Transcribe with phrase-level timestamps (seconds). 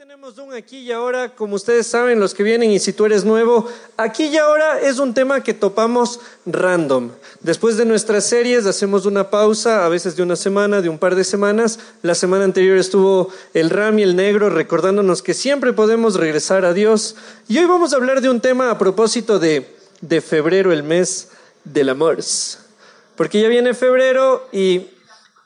[0.00, 3.22] tenemos un aquí y ahora, como ustedes saben, los que vienen y si tú eres
[3.22, 3.68] nuevo,
[3.98, 7.10] aquí y ahora es un tema que topamos random.
[7.40, 11.16] Después de nuestras series hacemos una pausa, a veces de una semana, de un par
[11.16, 11.80] de semanas.
[12.00, 16.72] La semana anterior estuvo el Ram y el Negro recordándonos que siempre podemos regresar a
[16.72, 17.16] Dios.
[17.46, 21.28] Y hoy vamos a hablar de un tema a propósito de, de febrero, el mes
[21.64, 22.20] del amor.
[23.16, 24.86] Porque ya viene febrero y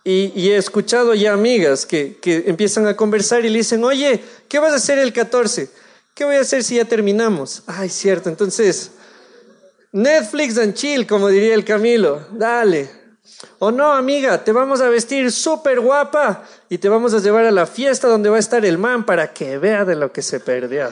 [0.05, 4.59] y, he escuchado ya amigas que, que, empiezan a conversar y le dicen, oye, ¿qué
[4.59, 5.71] vas a hacer el 14?
[6.15, 7.63] ¿Qué voy a hacer si ya terminamos?
[7.67, 8.91] Ay, cierto, entonces,
[9.93, 12.91] Netflix and chill, como diría el Camilo, dale.
[13.59, 17.51] O no, amiga, te vamos a vestir súper guapa y te vamos a llevar a
[17.51, 20.39] la fiesta donde va a estar el man para que vea de lo que se
[20.39, 20.89] perdió.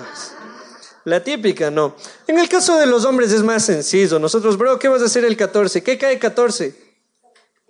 [1.05, 1.97] La típica, no.
[2.27, 4.19] En el caso de los hombres es más sencillo.
[4.19, 5.83] Nosotros, bro, ¿qué vas a hacer el 14?
[5.83, 6.75] ¿Qué cae 14?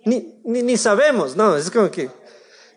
[0.05, 2.09] Ni, ni, sabemos, no, es como que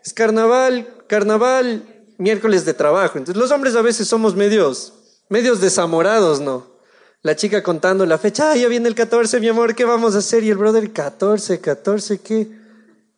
[0.04, 1.82] es carnaval, carnaval,
[2.18, 3.18] miércoles de trabajo.
[3.18, 4.92] Entonces los hombres a veces somos medios,
[5.28, 6.76] medios desamorados, ¿no?
[7.22, 10.18] La chica contando la fecha, ah, ya viene el 14, mi amor, ¿qué vamos a
[10.18, 10.44] hacer?
[10.44, 12.48] Y el brother, 14, 14, ¿qué,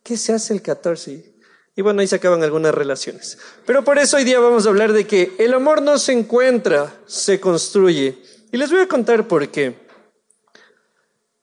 [0.03, 1.35] qué se hace el 14?
[1.77, 3.39] Y bueno, ahí se acaban algunas relaciones.
[3.67, 6.95] Pero por eso hoy día vamos a hablar de que el amor no se encuentra,
[7.07, 8.19] se construye.
[8.51, 9.77] Y les voy a contar por qué.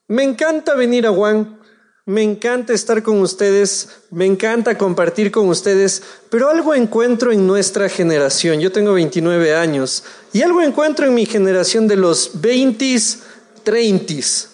[0.07, 1.59] Me encanta venir a Juan
[2.05, 7.89] me encanta estar con ustedes, me encanta compartir con ustedes, pero algo encuentro en nuestra
[7.89, 8.59] generación.
[8.59, 13.19] Yo tengo 29 años y algo encuentro en mi generación de los 20s,
[13.65, 14.49] 30s.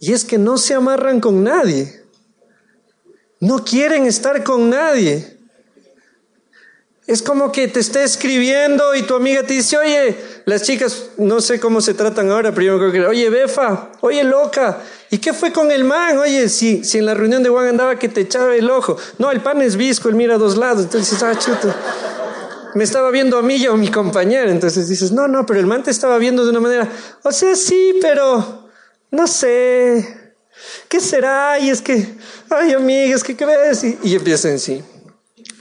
[0.00, 2.02] Y es que no se amarran con nadie.
[3.40, 5.31] No quieren estar con nadie.
[7.06, 11.40] Es como que te está escribiendo y tu amiga te dice, oye, las chicas, no
[11.40, 14.80] sé cómo se tratan ahora, pero yo creo que, oye, Befa, oye, loca,
[15.12, 16.16] ¿Y qué fue con el man?
[16.16, 18.96] Oye, si, si en la reunión de Juan andaba que te echaba el ojo.
[19.18, 20.84] No, el pan es visco, él mira a dos lados.
[20.84, 21.76] Entonces ah, chuta.
[22.74, 24.50] Me estaba viendo a mí y a mi compañero.
[24.50, 26.88] Entonces dices, no, no, pero el man te estaba viendo de una manera.
[27.24, 28.70] O sea, sí, pero
[29.10, 30.32] no sé.
[30.88, 31.58] ¿Qué será?
[31.58, 32.14] Y es que,
[32.48, 33.84] ay, amigas, ¿qué crees?
[33.84, 34.82] Y, y empiezan sí.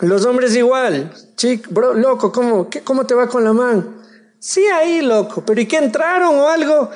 [0.01, 1.13] Los hombres igual.
[1.35, 4.01] Chic, bro, loco, ¿cómo, qué, ¿cómo te va con la man?
[4.39, 5.43] Sí, ahí, loco.
[5.45, 6.89] ¿Pero y qué entraron o algo?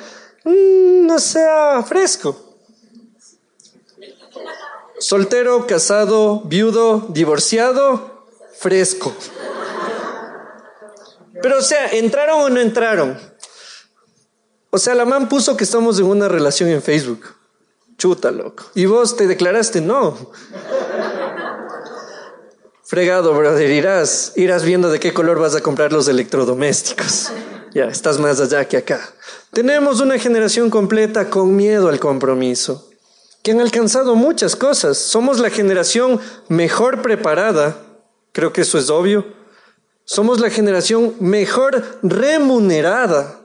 [0.44, 2.36] Mm, no sea fresco.
[4.98, 8.26] Soltero, casado, viudo, divorciado,
[8.58, 9.14] fresco.
[11.42, 13.18] Pero o sea, ¿entraron o no entraron?
[14.70, 17.24] O sea, la man puso que estamos en una relación en Facebook.
[17.98, 18.64] Chuta, loco.
[18.74, 20.32] Y vos te declaraste no.
[22.88, 23.68] Fregado, brother.
[23.68, 27.32] Irás, irás viendo de qué color vas a comprar los electrodomésticos.
[27.74, 29.00] Ya, estás más allá que acá.
[29.52, 32.88] Tenemos una generación completa con miedo al compromiso
[33.42, 34.98] que han alcanzado muchas cosas.
[34.98, 37.76] Somos la generación mejor preparada,
[38.30, 39.26] creo que eso es obvio.
[40.04, 43.40] Somos la generación mejor remunerada.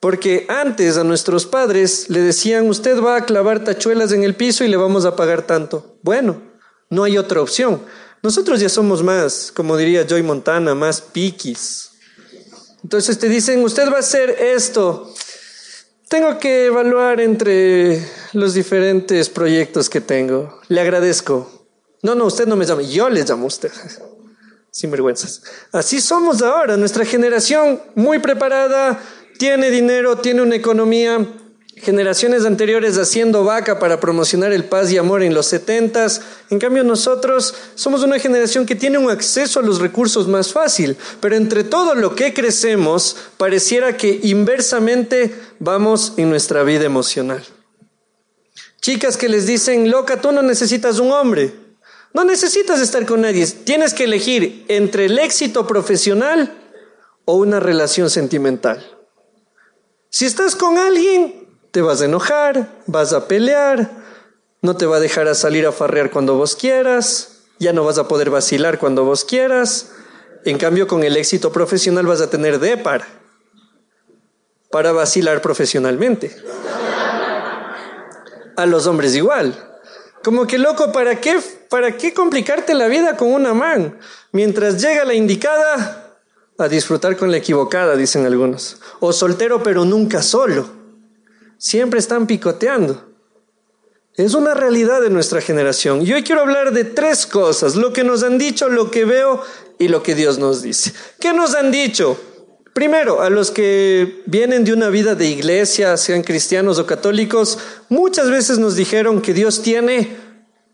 [0.00, 4.64] Porque antes a nuestros padres le decían, usted va a clavar tachuelas en el piso
[4.64, 5.96] y le vamos a pagar tanto.
[6.02, 6.40] Bueno,
[6.88, 7.82] no hay otra opción.
[8.22, 11.90] Nosotros ya somos más, como diría Joy Montana, más piquis.
[12.84, 15.12] Entonces te dicen, usted va a hacer esto.
[16.08, 20.60] Tengo que evaluar entre los diferentes proyectos que tengo.
[20.68, 21.66] Le agradezco.
[22.02, 23.72] No, no, usted no me llama, yo le llamo a usted.
[24.70, 25.42] Sin vergüenzas.
[25.72, 29.02] Así somos ahora, nuestra generación muy preparada,
[29.36, 31.26] tiene dinero, tiene una economía,
[31.82, 36.22] generaciones anteriores haciendo vaca para promocionar el paz y amor en los setentas.
[36.48, 40.96] En cambio, nosotros somos una generación que tiene un acceso a los recursos más fácil,
[41.20, 47.42] pero entre todo lo que crecemos, pareciera que inversamente vamos en nuestra vida emocional.
[48.80, 51.52] Chicas que les dicen, loca, tú no necesitas un hombre,
[52.14, 56.52] no necesitas estar con nadie, tienes que elegir entre el éxito profesional
[57.24, 58.84] o una relación sentimental.
[60.10, 61.41] Si estás con alguien,
[61.72, 63.90] te vas a enojar, vas a pelear,
[64.60, 68.06] no te va a dejar salir a farrear cuando vos quieras, ya no vas a
[68.06, 69.90] poder vacilar cuando vos quieras.
[70.44, 73.04] En cambio, con el éxito profesional vas a tener de par
[74.70, 76.36] para vacilar profesionalmente.
[78.56, 79.54] A los hombres igual.
[80.22, 83.98] Como que loco, ¿para qué, ¿para qué complicarte la vida con una man?
[84.30, 86.18] Mientras llega la indicada,
[86.58, 88.78] a disfrutar con la equivocada, dicen algunos.
[89.00, 90.81] O soltero pero nunca solo.
[91.62, 93.04] Siempre están picoteando.
[94.16, 96.04] Es una realidad de nuestra generación.
[96.04, 99.40] Y hoy quiero hablar de tres cosas, lo que nos han dicho, lo que veo
[99.78, 100.92] y lo que Dios nos dice.
[101.20, 102.20] ¿Qué nos han dicho?
[102.72, 108.28] Primero, a los que vienen de una vida de iglesia, sean cristianos o católicos, muchas
[108.28, 110.16] veces nos dijeron que Dios tiene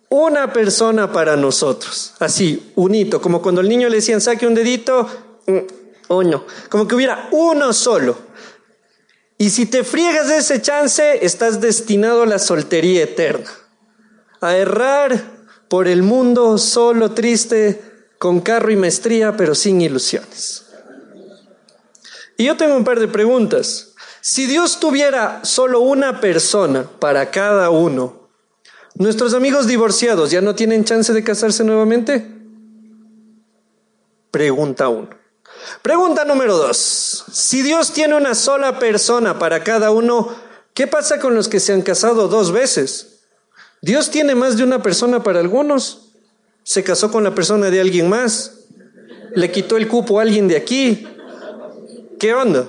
[0.08, 2.14] una persona para nosotros.
[2.18, 5.06] Así, un hito, como cuando al niño le decían saque un dedito,
[5.46, 5.58] mm,
[6.14, 8.27] uno, como que hubiera uno solo.
[9.38, 13.48] Y si te friegas de ese chance, estás destinado a la soltería eterna,
[14.40, 15.38] a errar
[15.68, 17.80] por el mundo solo, triste,
[18.18, 20.66] con carro y maestría, pero sin ilusiones.
[22.36, 23.94] Y yo tengo un par de preguntas.
[24.20, 28.28] Si Dios tuviera solo una persona para cada uno,
[28.96, 32.26] ¿nuestros amigos divorciados ya no tienen chance de casarse nuevamente?
[34.32, 35.17] Pregunta uno.
[35.82, 37.24] Pregunta número dos.
[37.32, 40.34] Si Dios tiene una sola persona para cada uno,
[40.74, 43.20] ¿qué pasa con los que se han casado dos veces?
[43.80, 46.10] ¿Dios tiene más de una persona para algunos?
[46.64, 48.52] ¿Se casó con la persona de alguien más?
[49.34, 51.06] ¿Le quitó el cupo a alguien de aquí?
[52.18, 52.68] ¿Qué onda?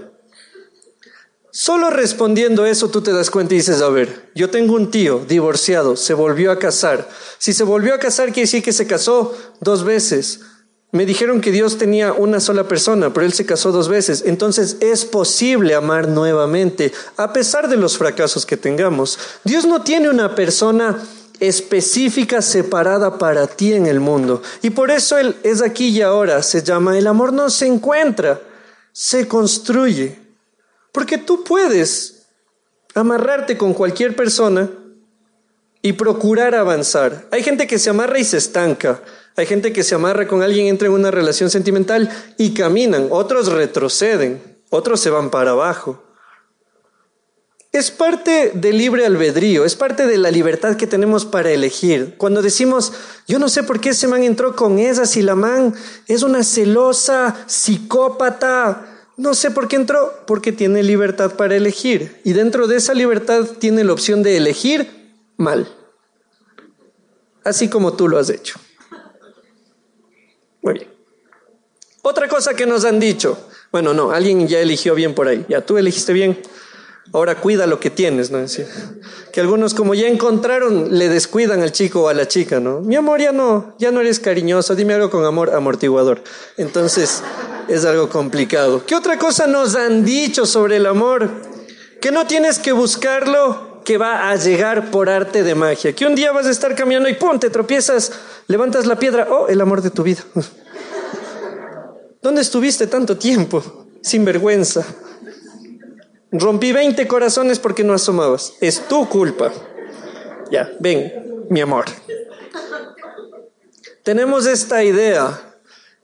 [1.52, 5.25] Solo respondiendo eso tú te das cuenta y dices, a ver, yo tengo un tío
[5.28, 7.10] divorciado, se volvió a casar.
[7.40, 10.42] Si se volvió a casar quiere decir que se casó dos veces.
[10.91, 14.24] Me dijeron que Dios tenía una sola persona, pero él se casó dos veces.
[14.25, 19.19] Entonces es posible amar nuevamente, a pesar de los fracasos que tengamos.
[19.44, 20.97] Dios no tiene una persona
[21.39, 24.41] específica separada para ti en el mundo.
[24.62, 26.41] Y por eso Él es aquí y ahora.
[26.41, 28.42] Se llama el amor no se encuentra
[29.00, 30.18] se construye.
[30.92, 32.25] Porque tú puedes
[32.94, 34.69] amarrarte con cualquier persona
[35.81, 37.27] y procurar avanzar.
[37.31, 39.01] Hay gente que se amarra y se estanca.
[39.36, 43.08] Hay gente que se amarra con alguien, entra en una relación sentimental y caminan.
[43.10, 44.42] Otros retroceden.
[44.70, 46.04] Otros se van para abajo.
[47.72, 52.16] Es parte del libre albedrío, es parte de la libertad que tenemos para elegir.
[52.18, 52.94] Cuando decimos,
[53.28, 55.76] yo no sé por qué ese man entró con esa, si la man
[56.08, 62.20] es una celosa, psicópata, no sé por qué entró, porque tiene libertad para elegir.
[62.24, 65.72] Y dentro de esa libertad tiene la opción de elegir mal.
[67.44, 68.60] Así como tú lo has hecho.
[70.61, 70.88] Muy bien.
[72.01, 73.38] Otra cosa que nos han dicho.
[73.71, 75.45] Bueno, no, alguien ya eligió bien por ahí.
[75.50, 76.39] Ya tú elegiste bien.
[77.11, 78.45] Ahora cuida lo que tienes, ¿no?
[79.33, 82.81] que algunos como ya encontraron, le descuidan al chico o a la chica, ¿no?
[82.81, 86.21] Mi amor, ya no, ya no eres cariñoso, dime algo con amor amortiguador.
[86.57, 87.23] Entonces,
[87.67, 88.85] es algo complicado.
[88.85, 91.29] ¿Qué otra cosa nos han dicho sobre el amor?
[92.00, 95.94] Que no tienes que buscarlo, que va a llegar por arte de magia.
[95.94, 97.40] Que un día vas a estar caminando y ¡pum!
[97.40, 98.12] te tropiezas,
[98.48, 99.48] levantas la piedra, ¡oh!
[99.48, 100.22] el amor de tu vida.
[102.22, 103.88] ¿Dónde estuviste tanto tiempo?
[104.02, 104.86] Sin vergüenza.
[106.31, 108.54] Rompí 20 corazones porque no asomabas.
[108.62, 109.52] Es tu culpa.
[110.52, 111.86] Ya, ven, mi amor.
[114.04, 115.40] Tenemos esta idea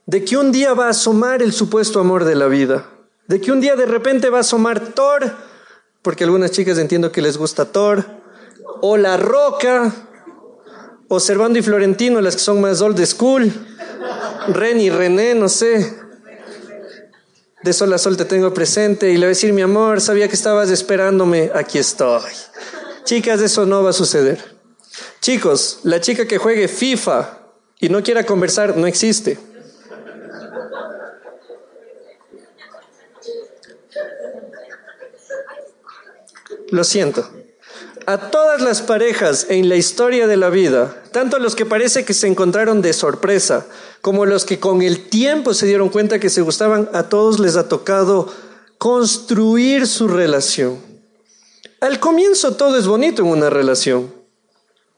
[0.06, 2.88] de que un día va a asomar el supuesto amor de la vida.
[3.26, 5.32] De que un día de repente va a asomar Thor,
[6.06, 8.06] porque algunas chicas entiendo que les gusta Thor,
[8.80, 9.92] o La Roca,
[11.08, 13.52] o Servando y Florentino, las que son más old school,
[14.46, 15.98] Ren y René, no sé
[17.64, 20.28] de sol a sol te tengo presente y le voy a decir, mi amor, sabía
[20.28, 22.22] que estabas esperándome, aquí estoy.
[23.02, 24.38] Chicas, eso no va a suceder.
[25.20, 27.40] Chicos, la chica que juegue FIFA
[27.80, 29.40] y no quiera conversar no existe.
[36.76, 37.26] Lo siento.
[38.04, 42.12] A todas las parejas en la historia de la vida, tanto los que parece que
[42.12, 43.66] se encontraron de sorpresa,
[44.02, 47.56] como los que con el tiempo se dieron cuenta que se gustaban, a todos les
[47.56, 48.30] ha tocado
[48.76, 50.76] construir su relación.
[51.80, 54.12] Al comienzo todo es bonito en una relación.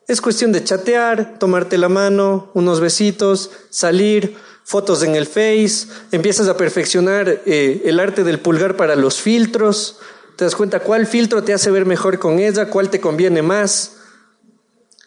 [0.08, 6.48] Es cuestión de chatear, tomarte la mano, unos besitos, salir, fotos en el Face, empiezas
[6.48, 10.00] a perfeccionar eh, el arte del pulgar para los filtros,
[10.38, 13.94] te das cuenta cuál filtro te hace ver mejor con ella, cuál te conviene más.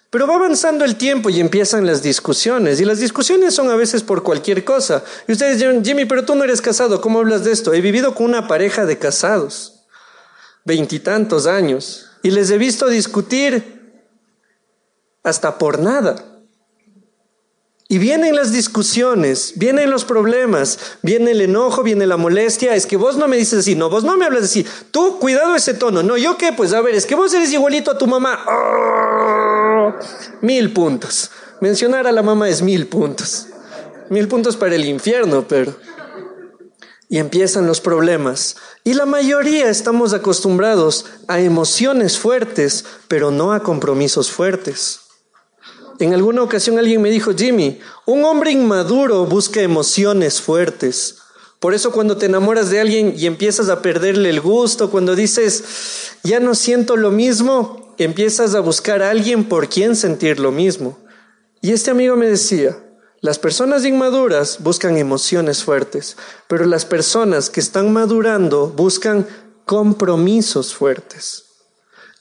[0.09, 2.81] Pero va avanzando el tiempo y empiezan las discusiones.
[2.81, 5.05] Y las discusiones son a veces por cualquier cosa.
[5.29, 7.73] Y ustedes dicen, Jimmy, pero tú no eres casado, ¿cómo hablas de esto?
[7.73, 9.85] He vivido con una pareja de casados,
[10.65, 14.03] veintitantos años, y les he visto discutir
[15.23, 16.30] hasta por nada.
[17.91, 22.73] Y vienen las discusiones, vienen los problemas, viene el enojo, viene la molestia.
[22.73, 24.65] Es que vos no me dices así, no, vos no me hablas así.
[24.91, 26.01] Tú, cuidado ese tono.
[26.01, 26.53] No, ¿yo qué?
[26.53, 28.45] Pues a ver, es que vos eres igualito a tu mamá.
[28.47, 29.93] ¡Oh!
[30.39, 31.31] Mil puntos.
[31.59, 33.47] Mencionar a la mamá es mil puntos.
[34.09, 35.75] Mil puntos para el infierno, pero...
[37.09, 38.55] Y empiezan los problemas.
[38.85, 45.01] Y la mayoría estamos acostumbrados a emociones fuertes, pero no a compromisos fuertes.
[46.01, 51.17] En alguna ocasión alguien me dijo, Jimmy, un hombre inmaduro busca emociones fuertes.
[51.59, 56.15] Por eso cuando te enamoras de alguien y empiezas a perderle el gusto, cuando dices,
[56.23, 60.97] ya no siento lo mismo, empiezas a buscar a alguien por quien sentir lo mismo.
[61.61, 62.75] Y este amigo me decía,
[63.19, 66.17] las personas inmaduras buscan emociones fuertes,
[66.47, 69.27] pero las personas que están madurando buscan
[69.65, 71.43] compromisos fuertes.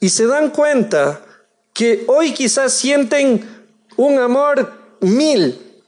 [0.00, 1.24] Y se dan cuenta
[1.72, 3.59] que hoy quizás sienten
[4.06, 5.82] un amor mil,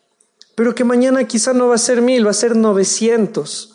[0.55, 3.73] pero que mañana quizás no va a ser mil, va a ser 900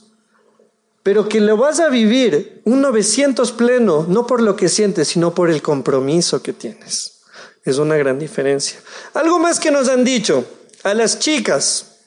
[1.08, 5.34] pero que lo vas a vivir un 900 pleno, no por lo que sientes, sino
[5.34, 7.22] por el compromiso que tienes.
[7.63, 8.82] Es una gran diferencia.
[9.13, 10.44] Algo más que nos han dicho
[10.84, 12.00] a las chicas,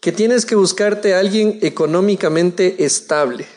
[0.00, 3.48] que tienes que buscarte a alguien económicamente estable,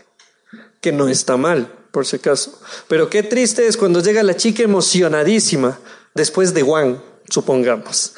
[0.82, 2.60] que no está mal, por si acaso.
[2.88, 5.80] Pero qué triste es cuando llega la chica emocionadísima
[6.16, 8.14] después de Juan, supongamos.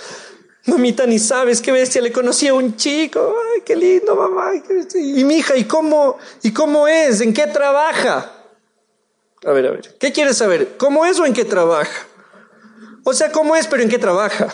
[0.65, 4.51] Mamita, ni sabes qué bestia, le conocí a un chico, ay, qué lindo, mamá.
[4.95, 7.21] Y mi hija, ¿y cómo, ¿y cómo es?
[7.21, 8.31] ¿En qué trabaja?
[9.45, 10.75] A ver, a ver, ¿qué quieres saber?
[10.77, 12.07] ¿Cómo es o en qué trabaja?
[13.03, 14.49] O sea, ¿cómo es, pero en qué trabaja?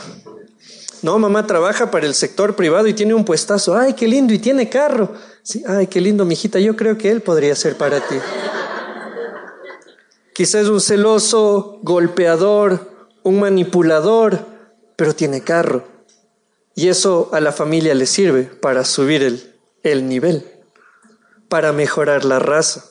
[1.01, 3.75] No, mamá trabaja para el sector privado y tiene un puestazo.
[3.75, 5.13] Ay, qué lindo, y tiene carro.
[5.43, 8.15] Sí, ay, qué lindo, mijita, yo creo que él podría ser para ti.
[10.33, 12.94] Quizás un celoso, golpeador,
[13.25, 14.39] un manipulador,
[14.95, 15.83] pero tiene carro.
[16.75, 19.51] Y eso a la familia le sirve para subir
[19.83, 20.45] el, nivel,
[21.49, 22.85] para mejorar la raza.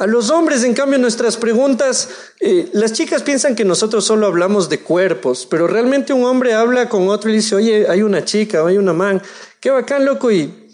[0.00, 2.08] A los hombres, en cambio, nuestras preguntas,
[2.40, 6.88] eh, las chicas piensan que nosotros solo hablamos de cuerpos, pero realmente un hombre habla
[6.88, 9.22] con otro y dice, oye, hay una chica, hay una man,
[9.60, 10.72] qué bacán, loco, y,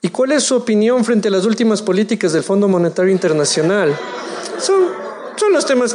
[0.00, 3.96] ¿y cuál es su opinión frente a las últimas políticas del Fondo Monetario Internacional?
[4.60, 4.90] Son,
[5.36, 5.92] son los temas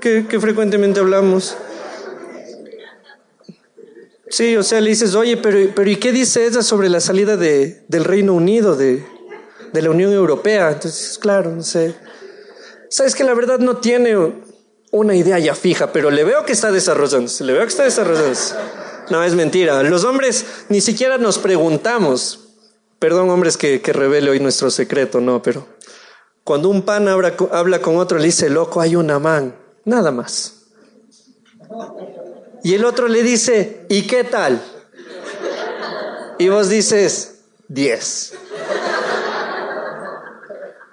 [0.00, 1.56] que, que frecuentemente hablamos.
[4.28, 7.36] Sí, o sea, le dices, oye, pero, pero ¿y qué dice ella sobre la salida
[7.36, 9.04] de, del Reino Unido, de,
[9.72, 10.72] de la Unión Europea?
[10.72, 11.94] Entonces, claro, no sé.
[12.90, 14.16] Sabes que la verdad no tiene
[14.90, 18.54] una idea ya fija, pero le veo que está desarrollándose, le veo que está desarrollándose.
[19.10, 19.82] No, es mentira.
[19.84, 22.40] Los hombres ni siquiera nos preguntamos.
[22.98, 25.66] Perdón, hombres, que, que revele hoy nuestro secreto, no, pero
[26.42, 29.54] cuando un pan habla, habla con otro, le dice, loco, hay una man.
[29.86, 30.52] Nada más.
[32.64, 34.60] Y el otro le dice, ¿y qué tal?
[36.38, 37.38] Y vos dices,
[37.68, 38.34] 10.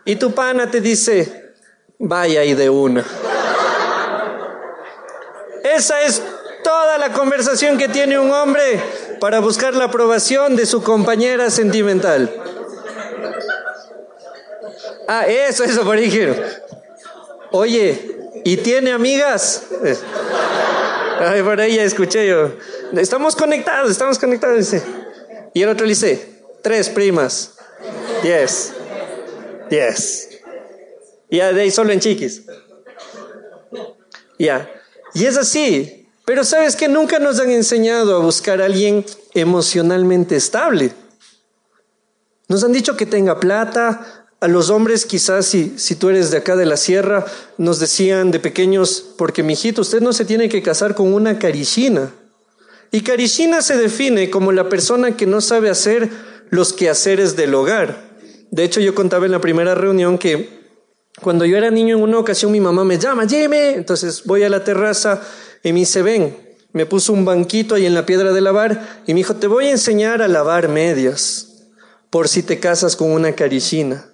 [0.06, 1.56] Y tu pana te dice,
[1.98, 3.04] vaya y de una.
[5.64, 6.22] Esa es
[6.64, 8.80] toda la conversación que tiene un hombre
[9.20, 12.32] para buscar la aprobación de su compañera sentimental.
[15.08, 16.44] Ah, eso, eso, por ejemplo.
[17.52, 19.64] Oye, ¿y tiene amigas?
[21.20, 22.52] Ay, por ya escuché yo.
[22.94, 24.74] Estamos conectados, estamos conectados.
[25.54, 27.56] Y el otro le dice, tres primas.
[28.22, 28.74] Diez.
[29.70, 30.30] Diez.
[31.30, 32.44] Ya, de ahí solo en chiquis.
[34.38, 34.70] Ya.
[35.14, 36.08] Y es así.
[36.26, 40.92] Pero sabes que nunca nos han enseñado a buscar a alguien emocionalmente estable.
[42.48, 46.40] Nos han dicho que tenga plata, a los hombres, quizás si, si tú eres de
[46.40, 47.26] acá de la sierra,
[47.58, 52.12] nos decían de pequeños, porque mijito, usted no se tiene que casar con una carichina.
[52.92, 56.10] Y carichina se define como la persona que no sabe hacer
[56.50, 58.18] los quehaceres del hogar.
[58.52, 60.60] De hecho, yo contaba en la primera reunión que
[61.22, 64.50] cuando yo era niño en una ocasión mi mamá me llama, Jimmy, entonces voy a
[64.50, 65.22] la terraza
[65.64, 66.36] y me dice, ven,
[66.74, 69.68] me puso un banquito ahí en la piedra de lavar y me dijo, te voy
[69.68, 71.48] a enseñar a lavar medias
[72.10, 74.10] por si te casas con una carichina.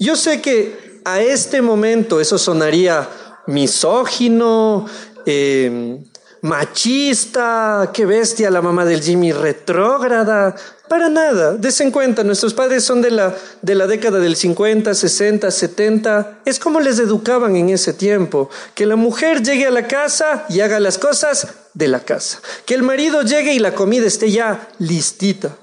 [0.00, 3.06] Yo sé que a este momento eso sonaría
[3.46, 4.86] misógino,
[5.26, 6.02] em,
[6.40, 10.56] machista, qué bestia la mamá del Jimmy retrógrada.
[10.88, 14.94] Para nada, des en cuenta, nuestros padres son de la, de la década del 50,
[14.94, 16.40] 60, 70.
[16.46, 18.48] Es como les educaban en ese tiempo.
[18.74, 22.40] Que la mujer llegue a la casa y haga las cosas de la casa.
[22.64, 25.58] Que el marido llegue y la comida esté ya listita.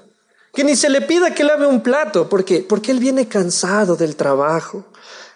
[0.58, 4.16] Que ni se le pida que lave un plato, porque, porque él viene cansado del
[4.16, 4.86] trabajo.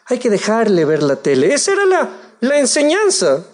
[0.07, 1.55] Hay que dejarle ver la tele.
[1.55, 2.11] Esa era la,
[2.41, 3.45] la enseñanza.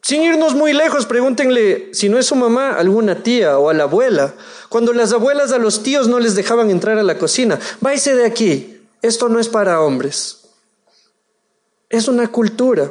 [0.00, 3.82] Sin irnos muy lejos, pregúntenle si no es su mamá, alguna tía o a la
[3.82, 4.32] abuela.
[4.70, 8.24] Cuando las abuelas a los tíos no les dejaban entrar a la cocina, váyase de
[8.24, 10.38] aquí, esto no es para hombres.
[11.90, 12.90] Es una cultura.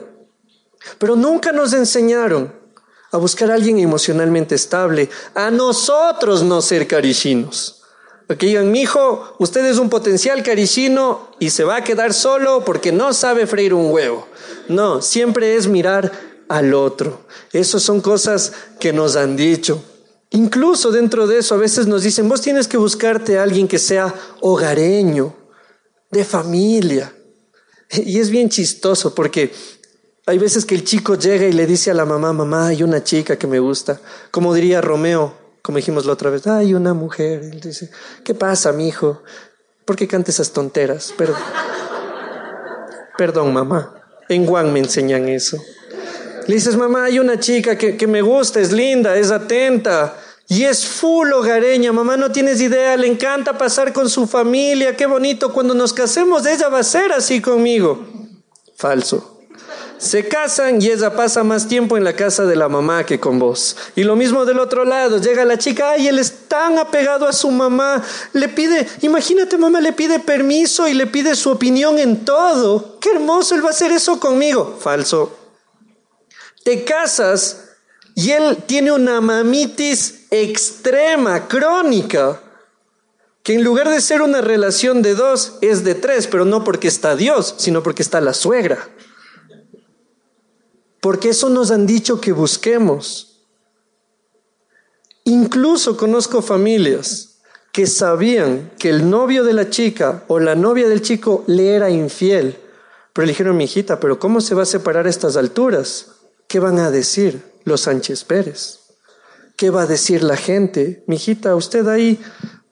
[0.99, 2.53] Pero nunca nos enseñaron
[3.11, 7.81] a buscar a alguien emocionalmente estable, a nosotros no ser carichinos.
[8.37, 12.63] Que digan, mi hijo, usted es un potencial carichino y se va a quedar solo
[12.63, 14.25] porque no sabe freír un huevo.
[14.69, 16.11] No, siempre es mirar
[16.47, 17.25] al otro.
[17.51, 19.83] Esas son cosas que nos han dicho.
[20.29, 23.79] Incluso dentro de eso a veces nos dicen, vos tienes que buscarte a alguien que
[23.79, 25.35] sea hogareño,
[26.09, 27.13] de familia.
[28.05, 29.51] Y es bien chistoso porque
[30.27, 33.03] Hay veces que el chico llega y le dice a la mamá, mamá, hay una
[33.03, 33.99] chica que me gusta.
[34.29, 37.41] Como diría Romeo, como dijimos la otra vez, hay una mujer.
[37.43, 37.89] Él dice,
[38.23, 39.23] ¿qué pasa, mi hijo?
[39.83, 41.13] ¿Por qué canta esas tonteras?
[41.17, 41.37] Perdón.
[43.17, 43.95] Perdón, mamá.
[44.29, 45.57] En Juan me enseñan eso.
[46.47, 50.15] Le dices, mamá, hay una chica que, que me gusta, es linda, es atenta.
[50.47, 55.05] Y es full hogareña, mamá, no tienes idea, le encanta pasar con su familia, qué
[55.05, 58.05] bonito, cuando nos casemos ella va a ser así conmigo.
[58.75, 59.40] Falso.
[60.01, 63.37] Se casan y ella pasa más tiempo en la casa de la mamá que con
[63.37, 63.77] vos.
[63.95, 67.33] Y lo mismo del otro lado, llega la chica, ay, él es tan apegado a
[67.33, 68.03] su mamá,
[68.33, 72.97] le pide, imagínate mamá, le pide permiso y le pide su opinión en todo.
[72.99, 74.75] Qué hermoso, él va a hacer eso conmigo.
[74.79, 75.37] Falso.
[76.63, 77.65] Te casas
[78.15, 82.41] y él tiene una mamitis extrema, crónica,
[83.43, 86.87] que en lugar de ser una relación de dos, es de tres, pero no porque
[86.87, 88.89] está Dios, sino porque está la suegra.
[91.01, 93.43] Porque eso nos han dicho que busquemos.
[95.25, 97.41] Incluso conozco familias
[97.73, 101.89] que sabían que el novio de la chica o la novia del chico le era
[101.89, 102.57] infiel,
[103.11, 106.07] pero le dijeron, mi hijita, pero ¿cómo se va a separar a estas alturas?
[106.47, 107.51] ¿Qué van a decir?
[107.65, 108.79] los Sánchez Pérez.
[109.55, 111.03] ¿Qué va a decir la gente?
[111.07, 112.19] Mijita, usted ahí,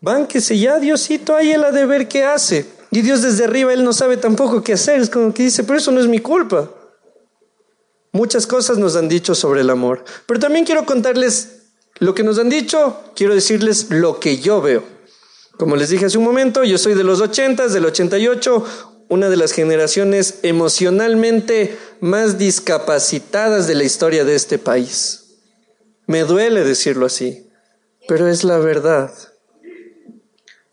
[0.01, 2.65] bánquese ya, Diosito, ahí él ha de ver qué hace.
[2.91, 4.99] Y Dios desde arriba, él no sabe tampoco qué hacer.
[4.99, 6.71] Es como que dice, pero eso no es mi culpa.
[8.11, 10.03] Muchas cosas nos han dicho sobre el amor.
[10.25, 11.59] Pero también quiero contarles
[11.99, 14.83] lo que nos han dicho, quiero decirles lo que yo veo.
[15.57, 18.65] Como les dije hace un momento, yo soy de los 80, del 88,
[19.09, 25.25] una de las generaciones emocionalmente más discapacitadas de la historia de este país.
[26.05, 27.49] Me duele decirlo así,
[28.07, 29.11] pero es la verdad.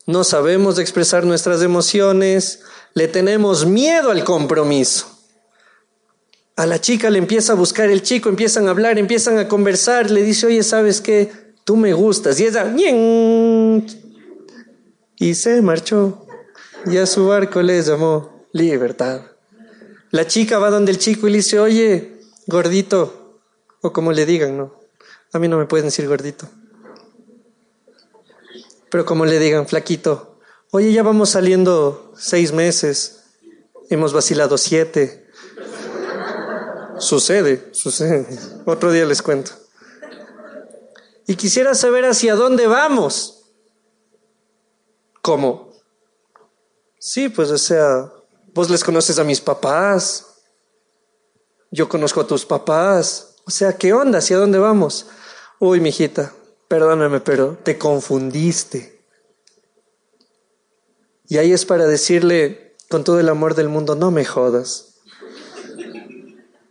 [0.05, 2.61] No sabemos expresar nuestras emociones,
[2.93, 5.16] le tenemos miedo al compromiso.
[6.57, 10.09] A la chica le empieza a buscar el chico, empiezan a hablar, empiezan a conversar,
[10.09, 11.31] le dice, oye, ¿sabes qué?
[11.63, 12.39] Tú me gustas.
[12.39, 12.73] Y ella,
[15.19, 16.25] y se marchó.
[16.87, 19.21] Y a su barco le llamó libertad.
[20.09, 23.39] La chica va donde el chico y le dice, oye, gordito,
[23.81, 24.79] o como le digan, ¿no?
[25.33, 26.49] A mí no me pueden decir gordito.
[28.89, 30.39] Pero como le digan, flaquito,
[30.71, 33.25] oye, ya vamos saliendo seis meses,
[33.91, 35.26] hemos vacilado siete.
[36.99, 38.27] Sucede, sucede.
[38.65, 39.51] Otro día les cuento.
[41.27, 43.51] Y quisiera saber hacia dónde vamos.
[45.21, 45.73] ¿Cómo?
[46.99, 48.11] Sí, pues o sea,
[48.57, 50.25] Vos les conoces a mis papás.
[51.69, 53.35] Yo conozco a tus papás.
[53.45, 54.17] O sea, ¿qué onda?
[54.17, 55.05] ¿Hacia dónde vamos?
[55.59, 56.33] Uy, mijita,
[56.67, 59.05] perdóname, pero te confundiste.
[61.27, 64.86] Y ahí es para decirle con todo el amor del mundo, no me jodas.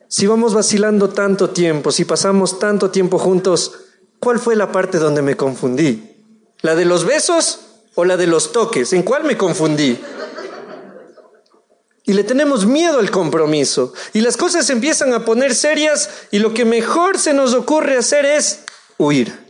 [0.08, 3.72] Si vamos vacilando tanto tiempo, si pasamos tanto tiempo juntos,
[4.20, 6.16] ¿cuál fue la parte donde me confundí?
[6.62, 7.60] ¿La de los besos
[7.94, 8.92] o la de los toques?
[8.92, 9.98] ¿En cuál me confundí?
[12.04, 13.92] Y le tenemos miedo al compromiso.
[14.12, 18.24] Y las cosas empiezan a poner serias y lo que mejor se nos ocurre hacer
[18.24, 18.60] es
[18.96, 19.46] huir.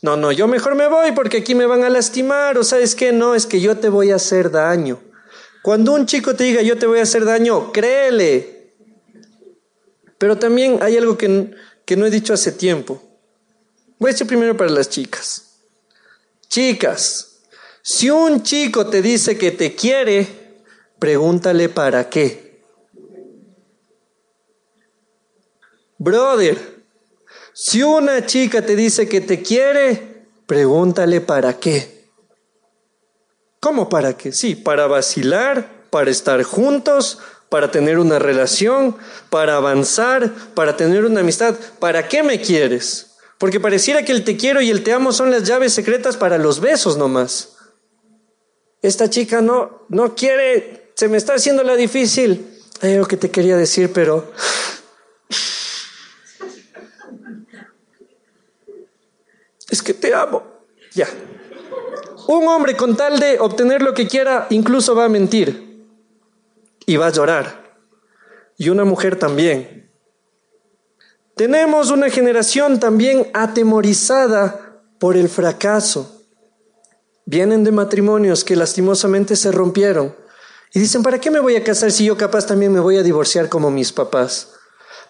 [0.00, 3.10] No, no, yo mejor me voy porque aquí me van a lastimar o sabes qué,
[3.12, 5.00] no, es que yo te voy a hacer daño.
[5.62, 8.53] Cuando un chico te diga yo te voy a hacer daño, créele.
[10.24, 12.98] Pero también hay algo que, que no he dicho hace tiempo.
[13.98, 15.58] Voy a decir primero para las chicas.
[16.48, 17.40] Chicas,
[17.82, 20.44] si un chico te dice que te quiere,
[20.98, 22.62] Pregúntale para qué.
[25.98, 26.56] Brother,
[27.52, 32.08] si una chica te dice que te quiere, pregúntale para qué.
[33.60, 34.32] ¿Cómo para qué?
[34.32, 37.18] Sí, para vacilar, para estar juntos,
[37.54, 38.96] para tener una relación,
[39.30, 41.54] para avanzar, para tener una amistad.
[41.78, 43.12] ¿Para qué me quieres?
[43.38, 46.36] Porque pareciera que el te quiero y el te amo son las llaves secretas para
[46.36, 47.50] los besos nomás.
[48.82, 52.44] Esta chica no, no quiere se me está haciendo la difícil.
[52.80, 54.32] Hay algo que te quería decir, pero...
[59.70, 60.42] Es que te amo.
[60.92, 61.06] Ya.
[62.26, 65.73] Un hombre con tal de obtener lo que quiera, incluso va a mentir.
[66.86, 67.78] Y va a llorar.
[68.56, 69.90] Y una mujer también.
[71.36, 76.22] Tenemos una generación también atemorizada por el fracaso.
[77.26, 80.14] Vienen de matrimonios que lastimosamente se rompieron
[80.74, 83.02] y dicen, ¿para qué me voy a casar si yo capaz también me voy a
[83.04, 84.50] divorciar como mis papás?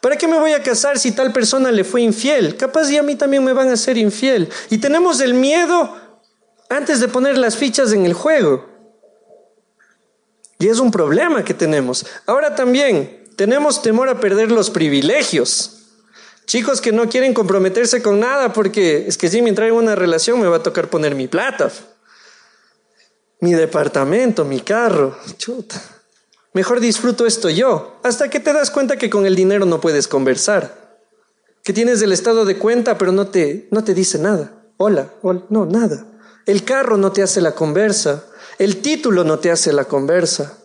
[0.02, 2.58] ¿Para qué me voy a casar si tal persona le fue infiel?
[2.58, 4.50] Capaz y a mí también me van a ser infiel.
[4.68, 5.96] Y tenemos el miedo
[6.68, 8.73] antes de poner las fichas en el juego.
[10.64, 12.07] Y es un problema que tenemos.
[12.24, 15.83] Ahora también, tenemos temor a perder los privilegios.
[16.46, 20.40] Chicos que no quieren comprometerse con nada porque es que si me en una relación
[20.40, 21.70] me va a tocar poner mi plata,
[23.40, 25.79] mi departamento, mi carro, chuta.
[26.55, 30.09] Mejor disfruto esto yo, hasta que te das cuenta que con el dinero no puedes
[30.09, 30.96] conversar,
[31.62, 34.50] que tienes el estado de cuenta pero no te, no te dice nada.
[34.79, 36.07] Hola, hola, no, nada.
[36.46, 38.24] El carro no te hace la conversa,
[38.58, 40.58] el título no te hace la conversa.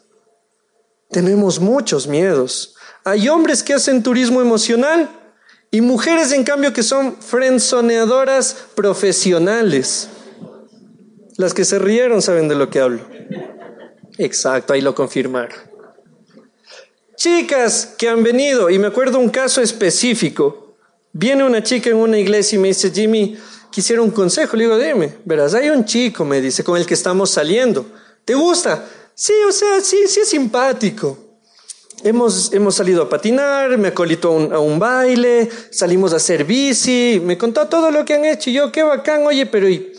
[1.09, 2.75] Tenemos muchos miedos.
[3.03, 5.09] Hay hombres que hacen turismo emocional
[5.71, 10.09] y mujeres en cambio que son frenzoneadoras profesionales.
[11.37, 13.01] Las que se rieron saben de lo que hablo.
[14.17, 15.57] Exacto, ahí lo confirmaron.
[17.15, 20.75] Chicas que han venido, y me acuerdo un caso específico.
[21.11, 23.37] Viene una chica en una iglesia y me dice, Jimmy,
[23.71, 24.55] quisiera un consejo.
[24.55, 27.85] Le digo, dime, verás, hay un chico, me dice, con el que estamos saliendo.
[28.25, 28.85] ¿Te gusta?
[29.15, 31.17] Sí, o sea, sí, sí es simpático.
[32.03, 37.37] Hemos, hemos salido a patinar, me acolitó a un, baile, salimos a hacer bici, me
[37.37, 39.91] contó todo lo que han hecho y yo, qué bacán, oye, pero ¿y,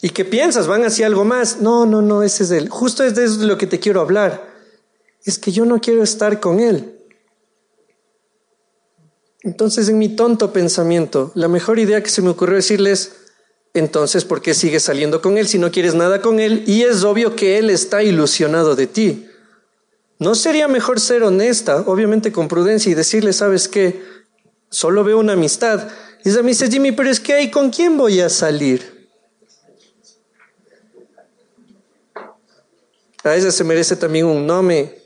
[0.00, 0.68] ¿y qué piensas?
[0.68, 1.60] ¿Van hacia algo más?
[1.60, 4.48] No, no, no, ese es el, justo es de lo que te quiero hablar.
[5.24, 7.01] Es que yo no quiero estar con él.
[9.44, 13.12] Entonces, en mi tonto pensamiento, la mejor idea que se me ocurrió decirles,
[13.74, 16.62] entonces, ¿por qué sigues saliendo con él si no quieres nada con él?
[16.66, 19.26] Y es obvio que él está ilusionado de ti.
[20.18, 24.02] ¿No sería mejor ser honesta, obviamente con prudencia, y decirle, sabes qué,
[24.70, 25.88] solo veo una amistad?
[26.24, 29.08] Y ella me dice, Jimmy, pero es que ahí, ¿con quién voy a salir?
[33.24, 35.02] A ella se merece también un nombre.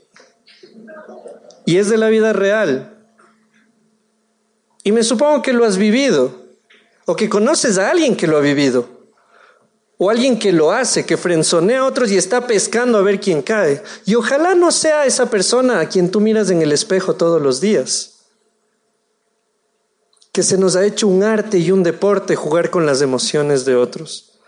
[1.65, 2.96] Y es de la vida real.
[4.87, 6.33] Y me supongo que lo has vivido
[7.07, 8.87] o que conoces a alguien que lo ha vivido,
[9.97, 13.41] o alguien que lo hace, que frenzonea a otros y está pescando a ver quién
[13.41, 13.83] cae.
[14.05, 17.59] Y ojalá no sea esa persona a quien tú miras en el espejo todos los
[17.59, 18.27] días,
[20.31, 23.75] que se nos ha hecho un arte y un deporte jugar con las emociones de
[23.75, 24.39] otros.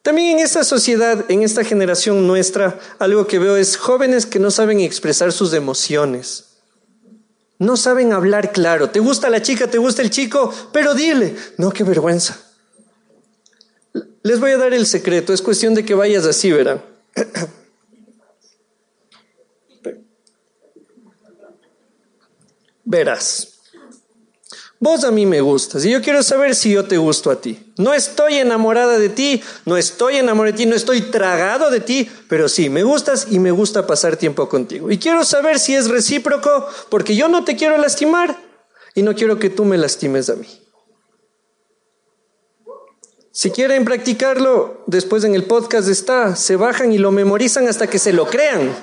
[0.00, 4.50] También en esta sociedad, en esta generación nuestra, algo que veo es jóvenes que no
[4.50, 6.51] saben expresar sus emociones.
[7.62, 8.90] No saben hablar claro.
[8.90, 9.68] ¿Te gusta la chica?
[9.68, 10.52] ¿Te gusta el chico?
[10.72, 11.36] Pero dile.
[11.58, 12.36] No, qué vergüenza.
[14.24, 15.32] Les voy a dar el secreto.
[15.32, 16.82] Es cuestión de que vayas así, verán.
[22.84, 23.51] Verás.
[24.82, 27.72] Vos a mí me gustas y yo quiero saber si yo te gusto a ti.
[27.78, 32.10] No estoy enamorada de ti, no estoy enamorada de ti, no estoy tragado de ti,
[32.28, 34.90] pero sí, me gustas y me gusta pasar tiempo contigo.
[34.90, 38.36] Y quiero saber si es recíproco porque yo no te quiero lastimar
[38.96, 40.48] y no quiero que tú me lastimes a mí.
[43.30, 48.00] Si quieren practicarlo, después en el podcast está, se bajan y lo memorizan hasta que
[48.00, 48.74] se lo crean.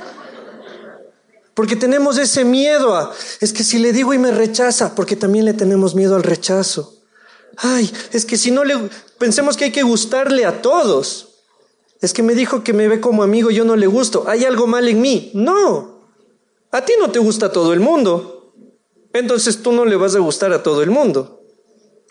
[1.60, 5.43] Porque tenemos ese miedo a, es que si le digo y me rechaza, porque también
[5.43, 7.02] le tenemos miedo al rechazo.
[7.58, 8.78] Ay, es que si no le,
[9.17, 11.41] pensemos que hay que gustarle a todos.
[12.00, 14.24] Es que me dijo que me ve como amigo, yo no le gusto.
[14.26, 15.32] ¿Hay algo mal en mí?
[15.34, 16.00] No.
[16.72, 18.54] A ti no te gusta todo el mundo.
[19.12, 21.43] Entonces tú no le vas a gustar a todo el mundo.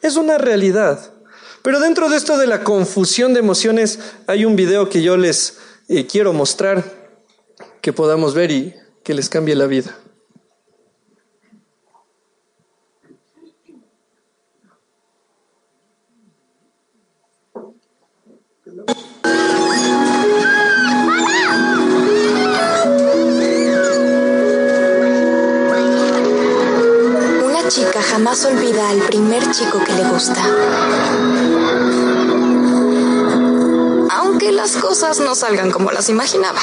[0.02, 1.14] Es una realidad.
[1.62, 5.56] Pero dentro de esto de la confusión de emociones, hay un video que yo les
[5.88, 6.84] eh, quiero mostrar,
[7.80, 8.74] que podamos ver y
[9.08, 9.96] que les cambie la vida.
[27.42, 30.42] Una chica jamás olvida al primer chico que le gusta.
[34.10, 36.60] Aunque las cosas no salgan como las imaginaba.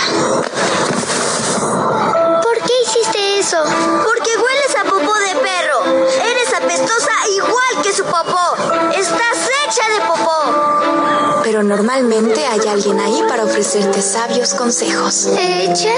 [13.75, 15.27] Ofrecerte sabios consejos.
[15.37, 15.95] ¿Hecha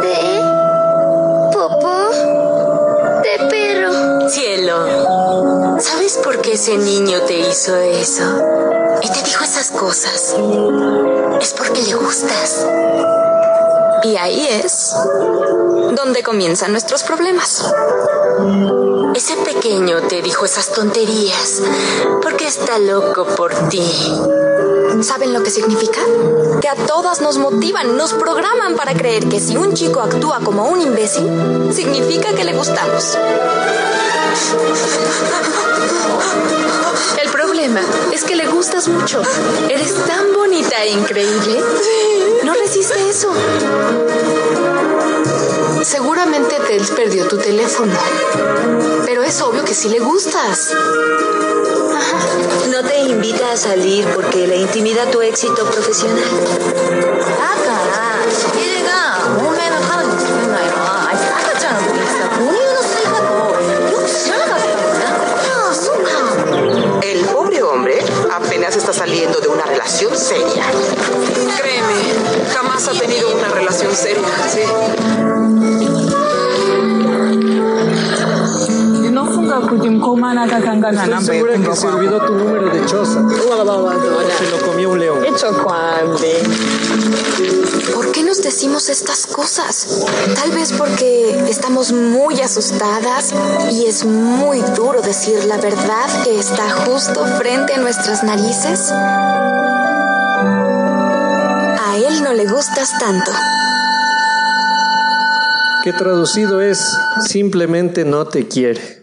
[0.00, 0.40] de
[1.52, 2.08] popó
[3.22, 4.28] de perro?
[4.30, 8.24] Cielo, ¿sabes por qué ese niño te hizo eso?
[9.02, 10.36] Y te dijo esas cosas.
[11.40, 12.66] Es porque le gustas.
[14.02, 14.94] Y ahí es
[15.94, 17.74] donde comienzan nuestros problemas.
[19.22, 21.60] Ese pequeño te dijo esas tonterías
[22.22, 23.82] porque está loco por ti.
[25.02, 26.00] ¿Saben lo que significa?
[26.62, 30.64] Que a todas nos motivan, nos programan para creer que si un chico actúa como
[30.64, 33.18] un imbécil, significa que le gustamos.
[37.22, 37.82] El problema
[38.14, 39.20] es que le gustas mucho.
[39.68, 41.62] Eres tan bonita e increíble.
[42.42, 43.30] No resiste eso
[45.82, 47.92] Seguramente Ted perdió tu teléfono.
[49.06, 50.74] Pero es obvio que sí le gustas.
[52.70, 56.24] No te invita a salir porque le intimida tu éxito profesional.
[67.02, 67.98] El pobre hombre
[68.30, 70.64] apenas está saliendo de una relación seria.
[71.56, 71.94] Créeme,
[72.54, 75.39] jamás ha tenido una relación seria, sí.
[79.80, 83.22] Estoy segura que se olvidó tu número de choza.
[84.38, 85.24] Se lo comió un león.
[87.94, 90.06] ¿Por qué nos decimos estas cosas?
[90.34, 93.34] Tal vez porque estamos muy asustadas
[93.70, 98.92] y es muy duro decir la verdad que está justo frente a nuestras narices.
[101.82, 103.32] A él no le gustas tanto.
[105.82, 106.78] Que traducido es
[107.26, 108.99] simplemente no te quiere.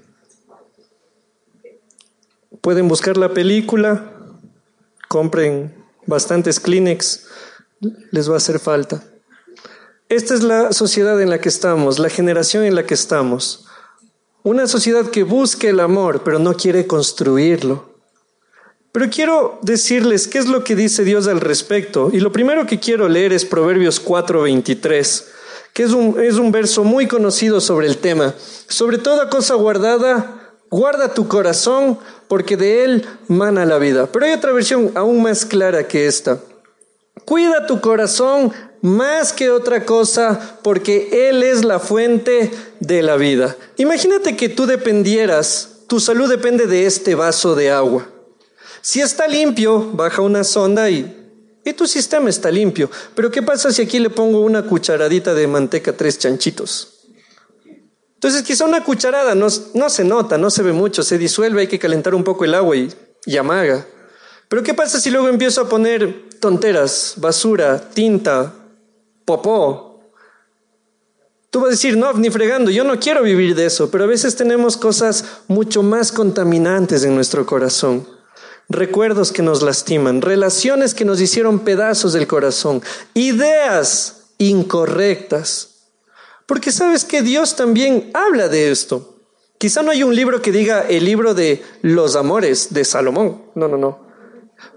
[2.67, 4.11] Pueden buscar la película,
[5.07, 5.73] compren
[6.05, 7.25] bastantes Kleenex,
[8.11, 9.05] les va a hacer falta.
[10.09, 13.67] Esta es la sociedad en la que estamos, la generación en la que estamos.
[14.43, 17.95] Una sociedad que busca el amor, pero no quiere construirlo.
[18.91, 22.09] Pero quiero decirles qué es lo que dice Dios al respecto.
[22.11, 25.23] Y lo primero que quiero leer es Proverbios 4:23,
[25.71, 28.35] que es un, es un verso muy conocido sobre el tema.
[28.67, 30.36] Sobre toda cosa guardada,
[30.69, 34.07] guarda tu corazón, porque de él mana la vida.
[34.11, 36.39] Pero hay otra versión aún más clara que esta.
[37.25, 43.55] Cuida tu corazón más que otra cosa, porque Él es la fuente de la vida.
[43.77, 48.07] Imagínate que tú dependieras, tu salud depende de este vaso de agua.
[48.81, 51.13] Si está limpio, baja una sonda y,
[51.65, 52.89] y tu sistema está limpio.
[53.15, 56.96] Pero ¿qué pasa si aquí le pongo una cucharadita de manteca, tres chanchitos?
[58.17, 61.77] Entonces quizá una cucharada no, se nota, no se ve mucho, se disuelve, hay que
[61.77, 62.91] calentar un poco el agua y,
[63.27, 63.85] y amaga.
[64.49, 68.53] Pero ¿qué pasa si luego empiezo a poner tonteras, basura, tinta,
[69.23, 70.01] popó?
[71.51, 74.07] Tú vas a decir, no, ni fregando, yo no quiero vivir de eso, pero a
[74.07, 78.07] veces tenemos cosas mucho más contaminantes en nuestro corazón.
[78.67, 82.81] Recuerdos que nos lastiman, relaciones que nos hicieron pedazos del corazón,
[83.13, 85.76] ideas incorrectas.
[86.47, 89.19] Porque sabes que Dios también habla de esto.
[89.57, 93.43] Quizá no hay un libro que diga el libro de los amores de Salomón.
[93.53, 94.07] No, no, no.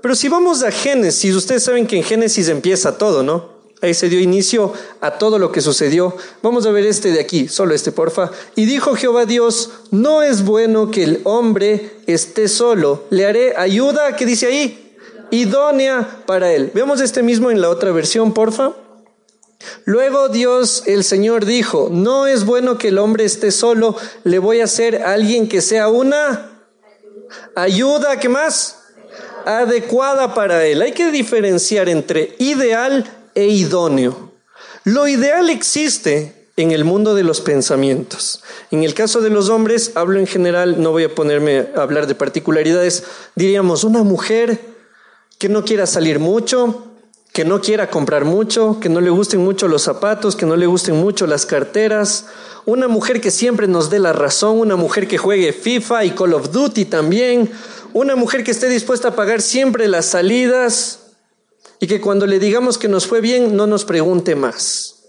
[0.02, 3.61] Pero si vamos a Génesis, ustedes saben que en Génesis empieza todo, ¿no?
[3.83, 6.14] Ahí se dio inicio a todo lo que sucedió.
[6.42, 8.30] Vamos a ver este de aquí, solo este, porfa.
[8.56, 13.04] Y dijo Jehová Dios, no es bueno que el hombre esté solo.
[13.11, 14.96] Le haré ayuda, ¿qué dice ahí?
[15.30, 16.72] Idónea para él.
[16.74, 18.72] Veamos este mismo en la otra versión, porfa.
[19.85, 24.61] Luego Dios, el Señor, dijo, no es bueno que el hombre esté solo, le voy
[24.61, 26.51] a hacer a alguien que sea una
[27.55, 28.81] ayuda, ¿qué más?
[29.44, 30.83] adecuada para él.
[30.83, 34.33] Hay que diferenciar entre ideal e idóneo.
[34.85, 38.42] Lo ideal existe en el mundo de los pensamientos.
[38.70, 42.07] En el caso de los hombres, hablo en general, no voy a ponerme a hablar
[42.07, 44.61] de particularidades, diríamos una mujer
[45.38, 46.89] que no quiera salir mucho,
[47.33, 50.66] que no quiera comprar mucho, que no le gusten mucho los zapatos, que no le
[50.66, 52.27] gusten mucho las carteras,
[52.66, 56.35] una mujer que siempre nos dé la razón, una mujer que juegue FIFA y Call
[56.35, 57.51] of Duty también,
[57.93, 61.01] una mujer que esté dispuesta a pagar siempre las salidas
[61.79, 65.05] y que cuando le digamos que nos fue bien no nos pregunte más.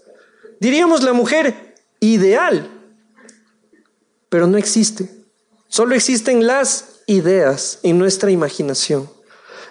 [0.60, 2.70] Diríamos la mujer ideal,
[4.28, 5.10] pero no existe.
[5.68, 9.08] Solo existen las ideas en nuestra imaginación.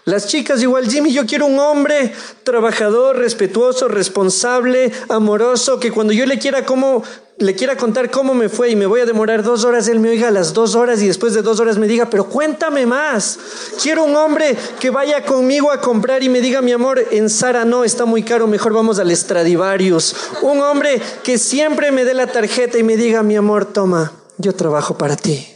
[0.06, 2.12] Las chicas igual, Jimmy, yo quiero un hombre
[2.44, 7.04] trabajador, respetuoso, responsable, amoroso, que cuando yo le quiera cómo,
[7.38, 10.10] le quiera contar cómo me fue y me voy a demorar dos horas, él me
[10.10, 13.38] oiga a las dos horas y después de dos horas me diga, pero cuéntame más.
[13.80, 17.64] Quiero un hombre que vaya conmigo a comprar y me diga, mi amor, en Sara
[17.64, 20.16] no, está muy caro, mejor vamos al Stradivarius.
[20.42, 24.56] Un hombre que siempre me dé la tarjeta y me diga, mi amor, toma, yo
[24.56, 25.48] trabajo para ti.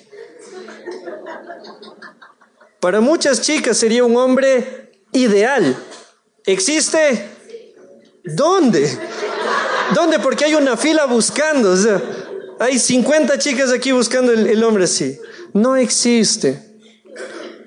[2.85, 5.75] Para muchas chicas sería un hombre ideal.
[6.45, 7.31] ¿Existe?
[8.23, 8.87] ¿Dónde?
[9.95, 10.19] ¿Dónde?
[10.19, 11.73] Porque hay una fila buscando.
[12.59, 15.17] Hay 50 chicas aquí buscando el, el hombre así.
[15.53, 16.77] No existe.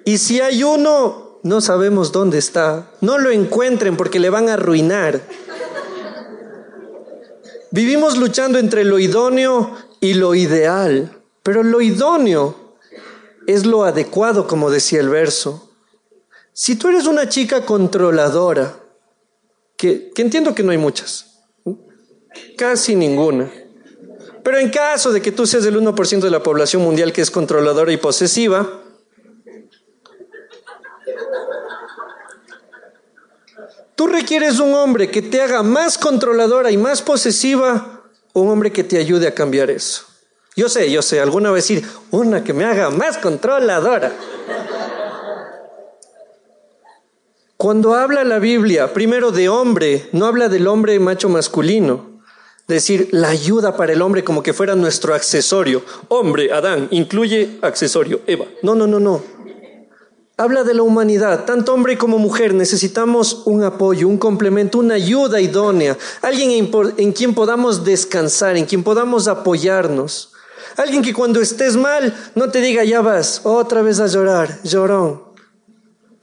[0.05, 2.89] Y si hay uno, no sabemos dónde está.
[3.01, 5.21] No lo encuentren porque le van a arruinar.
[7.73, 11.11] Vivimos luchando entre lo idóneo y lo ideal.
[11.43, 12.68] Pero lo idóneo
[13.49, 15.71] es lo adecuado, como decía el verso.
[16.53, 18.77] Si tú eres una chica controladora,
[19.75, 21.41] que, entiendo que no hay muchas,
[22.59, 23.51] casi ninguna,
[24.45, 27.31] Pero en caso de que tú seas el 1% de la población mundial que es
[27.31, 28.69] controladora y posesiva,
[33.95, 38.85] tú requieres un hombre que te haga más controladora y más posesiva, un hombre que
[38.85, 40.08] te ayude a cambiar eso.
[40.59, 44.13] Yo sé, yo sé, alguna vez decir, una que me haga más controladora.
[47.57, 52.21] Cuando habla la Biblia, primero de hombre, no habla del hombre macho masculino.
[52.67, 55.85] Decir, la ayuda para el hombre como que fuera nuestro accesorio.
[56.09, 58.47] Hombre, Adán, incluye accesorio, Eva.
[58.65, 59.23] No, no, no, no.
[60.37, 61.45] Habla de la humanidad.
[61.45, 65.97] Tanto hombre como mujer necesitamos un apoyo, un complemento, una ayuda idónea.
[66.21, 70.33] Alguien en quien podamos descansar, en quien podamos apoyarnos.
[70.79, 75.29] Alguien que cuando estés mal no te diga, ya vas, otra vez a llorar, llorón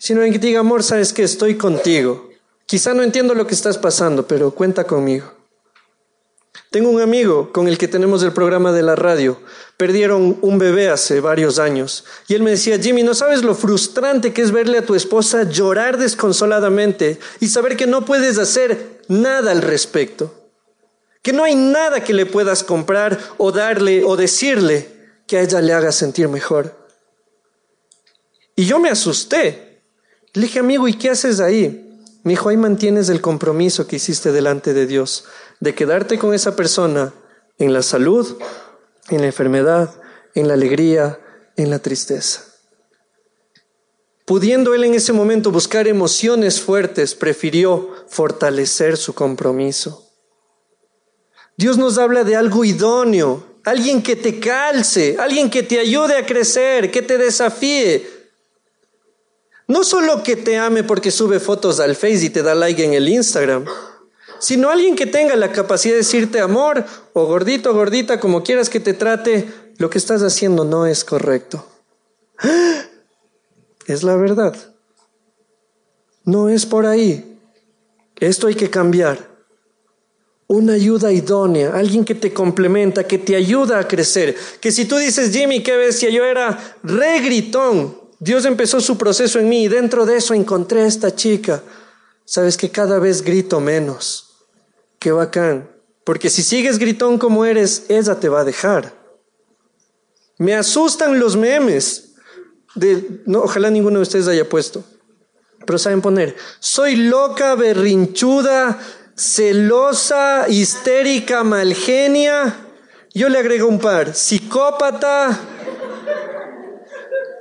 [0.06, 2.30] sino que te diga, amor, sabes que estoy contigo.
[2.68, 5.34] Quizá no entiendo lo que estás pasando, pero cuenta conmigo.
[6.70, 9.40] Tengo un amigo con el que tenemos el programa de la radio.
[9.78, 12.06] Perdieron un bebé hace varios años.
[12.28, 15.50] Y él me decía, Jimmy, ¿no sabes lo frustrante que es verle a tu esposa
[15.50, 20.45] llorar desconsoladamente y saber que no puedes hacer nada al respecto?
[21.26, 24.88] Que no hay nada que le puedas comprar o darle o decirle
[25.26, 26.88] que a ella le haga sentir mejor.
[28.56, 29.66] Y yo me asusté
[30.36, 31.98] le dije, amigo, ¿y qué haces ahí?
[32.24, 35.24] Me dijo, ahí mantienes el compromiso que hiciste delante de Dios,
[35.62, 37.14] de quedarte con esa persona
[37.58, 38.38] en la salud,
[39.10, 39.96] en la enfermedad,
[40.34, 41.22] en la alegría,
[41.56, 42.44] en la tristeza.
[44.26, 50.05] Pudiendo él en ese momento buscar emociones fuertes, prefirió fortalecer su compromiso.
[51.58, 56.26] Dios nos habla de algo idóneo, alguien que te calce, alguien que te ayude a
[56.26, 58.16] crecer, que te desafíe,
[59.68, 62.94] no solo que te ame porque sube fotos al Face y te da like en
[62.94, 63.66] el Instagram,
[64.40, 68.80] sino alguien que tenga la capacidad de decirte amor o gordito, gordita, como quieras que
[68.80, 71.66] te trate, lo que estás haciendo no es correcto.
[73.88, 74.56] Es la verdad.
[76.24, 77.40] No es por ahí.
[78.16, 79.35] Esto hay que cambiar.
[80.48, 84.36] Una ayuda idónea, alguien que te complementa, que te ayuda a crecer.
[84.60, 89.40] Que si tú dices, Jimmy, qué bestia, yo era re gritón, Dios empezó su proceso
[89.40, 91.64] en mí y dentro de eso encontré a esta chica.
[92.26, 94.38] Sabes que cada vez grito menos.
[95.00, 95.70] Qué bacán.
[96.04, 98.94] Porque si sigues gritón como eres, ella te va a dejar.
[100.38, 102.14] Me asustan los memes.
[102.76, 104.84] De, no, ojalá ninguno de ustedes haya puesto.
[105.66, 108.80] Pero saben poner, soy loca, berrinchuda,
[109.16, 112.56] celosa, histérica, malgenia.
[113.14, 115.40] Yo le agrego un par, psicópata,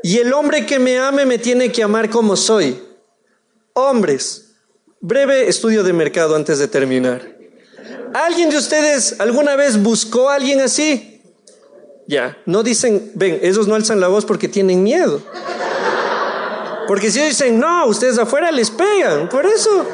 [0.04, 2.80] y el hombre que me ame me tiene que amar como soy.
[3.72, 4.54] Hombres,
[5.00, 7.22] breve estudio de mercado antes de terminar.
[8.12, 11.22] ¿Alguien de ustedes alguna vez buscó a alguien así?
[12.06, 15.22] Ya, no dicen, ven, ellos no alzan la voz porque tienen miedo.
[16.86, 19.28] Porque si dicen, no, ustedes afuera les pegan.
[19.30, 19.86] Por eso,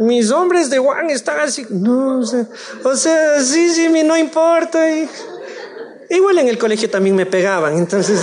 [0.00, 1.66] mis hombres de Juan están así.
[1.70, 2.46] No, o sea,
[2.84, 4.80] o sea sí, sí, no importa.
[6.10, 8.20] igual en el colegio también me pegaban, entonces.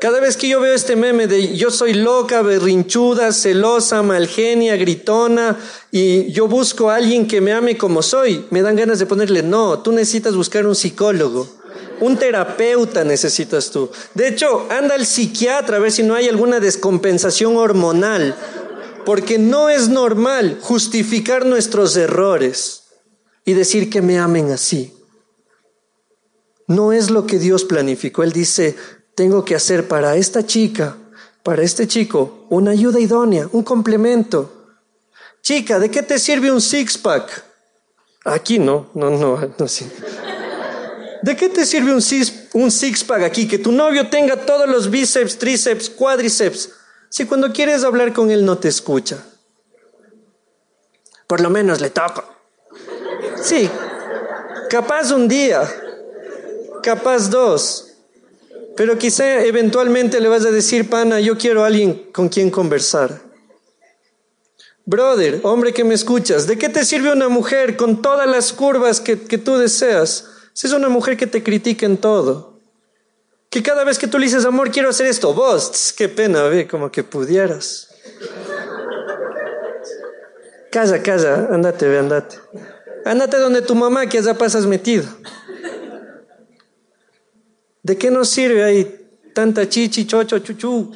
[0.00, 5.58] Cada vez que yo veo este meme de yo soy loca, berrinchuda, celosa, malgenia, gritona,
[5.90, 9.42] y yo busco a alguien que me ame como soy, me dan ganas de ponerle,
[9.42, 11.46] no, tú necesitas buscar un psicólogo.
[12.00, 13.90] Un terapeuta necesitas tú.
[14.14, 18.34] De hecho, anda al psiquiatra a ver si no hay alguna descompensación hormonal.
[19.04, 22.84] Porque no es normal justificar nuestros errores
[23.44, 24.94] y decir que me amen así.
[26.66, 28.22] No es lo que Dios planificó.
[28.22, 28.76] Él dice,
[29.14, 30.96] tengo que hacer para esta chica,
[31.42, 34.76] para este chico, una ayuda idónea, un complemento.
[35.42, 37.44] Chica, ¿de qué te sirve un six-pack?
[38.24, 39.90] Aquí no, no, no, no sí.
[41.22, 43.46] ¿De qué te sirve un, six, un six-pack aquí?
[43.46, 46.70] Que tu novio tenga todos los bíceps, tríceps, cuádriceps.
[47.10, 49.18] Si cuando quieres hablar con él no te escucha.
[51.26, 52.24] Por lo menos le toco.
[53.42, 53.68] Sí,
[54.68, 55.68] capaz un día,
[56.82, 57.94] capaz dos,
[58.76, 63.20] pero quizá eventualmente le vas a decir, pana, yo quiero a alguien con quien conversar.
[64.84, 69.00] Brother, hombre que me escuchas, ¿de qué te sirve una mujer con todas las curvas
[69.00, 70.26] que, que tú deseas?
[70.52, 72.49] Si es una mujer que te critica en todo.
[73.50, 76.68] Que cada vez que tú le dices, amor, quiero hacer esto, vos, qué pena, ve,
[76.68, 77.88] como que pudieras.
[80.70, 82.36] Calla, calla, andate, ve, andate.
[83.04, 85.04] Andate donde tu mamá que ya pasas metido.
[87.82, 90.92] ¿De qué nos sirve ahí tanta chichi, chocho, chuchu?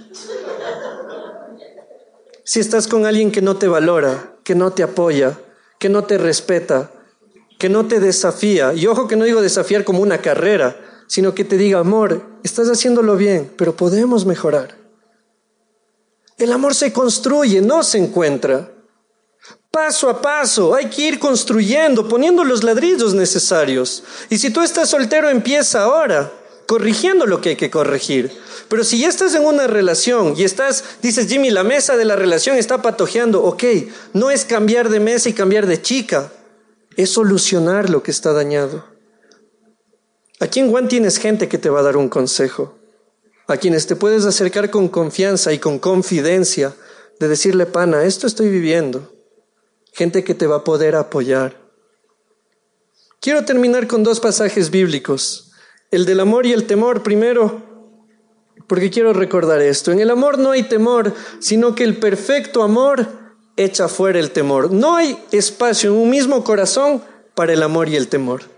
[2.45, 5.37] Si estás con alguien que no te valora, que no te apoya,
[5.81, 6.93] que no te respeta,
[7.59, 8.75] que no te desafía.
[8.75, 10.77] Y ojo que no digo desafiar como una carrera,
[11.07, 14.77] sino que te diga, amor, estás haciéndolo bien, pero podemos mejorar.
[16.39, 18.71] El amor se construye, no se encuentra.
[19.71, 24.05] Paso a paso, hay que ir construyendo, poniendo los ladrillos necesarios.
[24.31, 26.33] Y si tú estás soltero, empieza ahora,
[26.67, 28.33] corrigiendo lo que hay que corregir.
[28.69, 32.17] Pero si ya estás en una relación y estás, dices, Jimmy, la mesa de la
[32.17, 33.65] relación está patojeando, ok,
[34.13, 36.33] no es cambiar de mesa y cambiar de chica,
[36.97, 38.94] es solucionar lo que está dañado.
[40.41, 42.77] Aquí en Juan tienes gente que te va a dar un consejo,
[43.47, 46.75] a quienes te puedes acercar con confianza y con confidencia
[47.21, 49.13] de decirle, pana, esto estoy viviendo.
[49.93, 51.57] Gente que te va a poder apoyar.
[53.21, 55.53] Quiero terminar con dos pasajes bíblicos,
[55.91, 57.63] el del amor y el temor primero,
[58.67, 59.93] porque quiero recordar esto.
[59.93, 63.07] En el amor no hay temor, sino que el perfecto amor
[63.57, 64.73] echa fuera el temor.
[64.73, 67.03] No hay espacio en un mismo corazón
[67.35, 68.54] para el amor y el temor.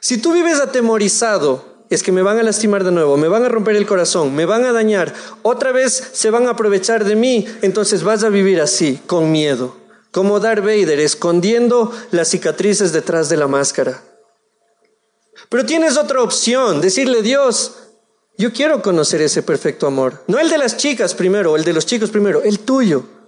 [0.00, 3.48] Si tú vives atemorizado, es que me van a lastimar de nuevo, me van a
[3.48, 7.46] romper el corazón, me van a dañar, otra vez se van a aprovechar de mí,
[7.62, 9.76] entonces vas a vivir así, con miedo,
[10.12, 14.02] como Darth Vader, escondiendo las cicatrices detrás de la máscara.
[15.48, 17.74] Pero tienes otra opción, decirle Dios,
[18.38, 21.86] yo quiero conocer ese perfecto amor, no el de las chicas primero, el de los
[21.86, 23.19] chicos primero, el tuyo.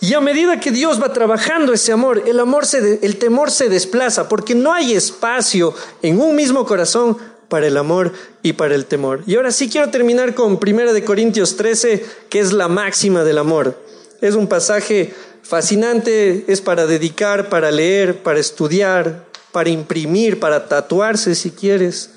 [0.00, 3.68] Y a medida que Dios va trabajando ese amor, el amor se el temor se
[3.68, 7.16] desplaza porque no hay espacio en un mismo corazón
[7.50, 8.12] para el amor
[8.42, 9.22] y para el temor.
[9.26, 13.38] Y ahora sí quiero terminar con 1 de Corintios 13, que es la máxima del
[13.38, 13.76] amor.
[14.22, 15.12] Es un pasaje
[15.42, 22.10] fascinante, es para dedicar, para leer, para estudiar, para imprimir, para tatuarse si quieres.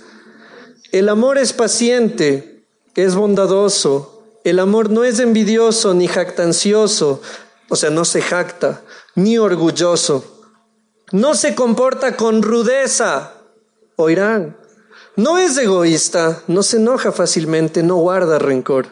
[0.92, 2.64] El amor es paciente,
[2.96, 4.24] es bondadoso.
[4.44, 7.22] El amor no es envidioso ni jactancioso,
[7.74, 8.84] o sea, no se jacta,
[9.16, 10.46] ni orgulloso.
[11.12, 13.34] No se comporta con rudeza,
[13.96, 14.56] oirán.
[15.16, 18.90] No es egoísta, no se enoja fácilmente, no guarda rencor.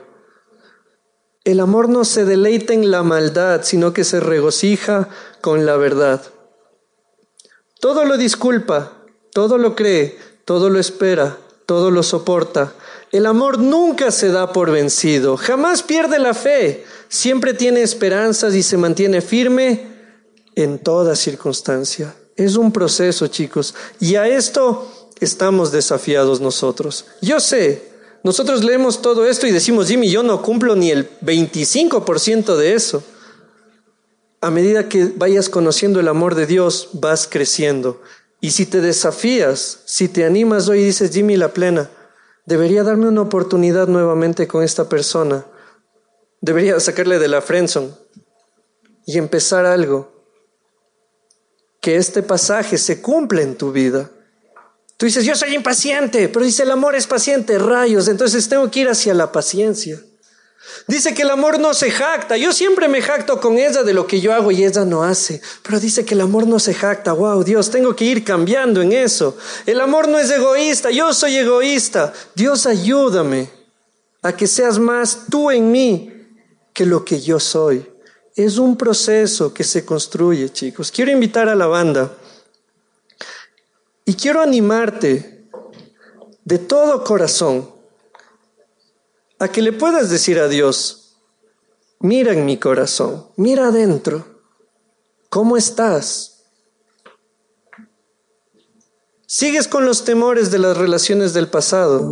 [1.44, 5.10] El amor no se deleita en la maldad, sino que se regocija
[5.42, 6.24] con la verdad.
[7.80, 8.94] Todo lo disculpa,
[9.32, 12.74] todo lo cree, todo lo espera, todo lo soporta.
[13.12, 18.64] El amor nunca se da por vencido, jamás pierde la fe, siempre tiene esperanzas y
[18.64, 19.86] se mantiene firme
[20.56, 22.16] en toda circunstancia.
[22.38, 27.06] Es un proceso, chicos, y a esto estamos desafiados nosotros.
[27.22, 27.92] Yo sé,
[28.24, 33.04] nosotros leemos todo esto y decimos, Jimmy, yo no cumplo ni el 25% de eso.
[34.40, 38.02] A medida que vayas conociendo el amor de Dios, vas creciendo.
[38.40, 41.92] Y si te desafías, si te animas hoy y dices, Jimmy, la plena,
[42.52, 45.46] debería darme una oportunidad nuevamente con esta persona
[46.42, 47.92] Debería sacarle de la friendzone
[49.06, 50.12] y empezar algo.
[51.80, 54.10] Que este pasaje se cumpla en tu vida.
[54.98, 58.82] Tú dices, yo soy impaciente, pero dice el amor es paciente, rayos, entonces tengo que
[58.82, 60.00] ir hacia la paciencia.
[60.88, 62.38] Dice que el amor no se jacta.
[62.38, 65.42] Yo siempre me jacto con ella de lo que yo hago y ella no hace.
[65.64, 67.14] Pero dice que el amor no se jacta.
[67.14, 69.38] Wow, Dios, tengo que ir cambiando en eso.
[69.66, 70.92] El amor no es egoísta.
[70.92, 72.14] Yo soy egoísta.
[72.36, 73.50] Dios, ayúdame
[74.22, 76.12] a que seas más tú en mí
[76.74, 77.86] que lo que yo soy.
[78.36, 80.92] Es un proceso que se construye, chicos.
[80.92, 82.12] Quiero invitar a la banda
[84.06, 85.46] y quiero animarte
[86.44, 87.81] de todo corazón
[89.42, 91.18] a que le puedas decir a Dios,
[92.00, 94.24] mira en mi corazón, mira adentro,
[95.30, 96.44] ¿cómo estás?
[99.26, 102.08] ¿Sigues con los temores de las relaciones del pasado?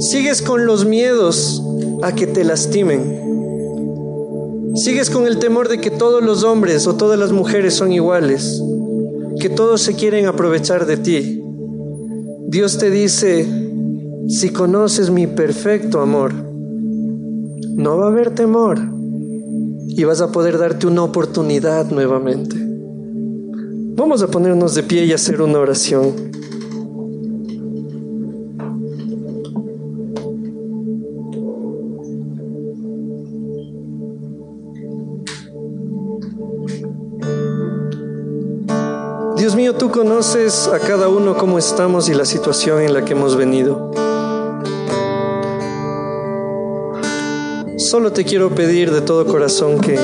[0.00, 1.62] ¿Sigues con los miedos
[2.02, 3.24] a que te lastimen?
[4.74, 8.62] Sigues con el temor de que todos los hombres o todas las mujeres son iguales,
[9.38, 11.42] que todos se quieren aprovechar de ti.
[12.48, 13.65] Dios te dice,
[14.28, 18.78] si conoces mi perfecto amor, no va a haber temor
[19.88, 22.56] y vas a poder darte una oportunidad nuevamente.
[23.96, 26.12] Vamos a ponernos de pie y hacer una oración.
[39.36, 43.12] Dios mío, tú conoces a cada uno cómo estamos y la situación en la que
[43.12, 43.92] hemos venido.
[47.86, 49.94] Solo te quiero pedir de todo corazón que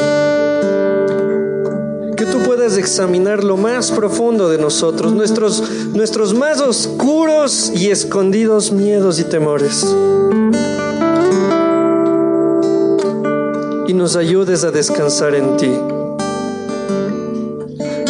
[2.17, 8.71] que tú puedas examinar lo más profundo de nosotros, nuestros nuestros más oscuros y escondidos
[8.71, 9.85] miedos y temores.
[13.89, 15.73] Y nos ayudes a descansar en ti.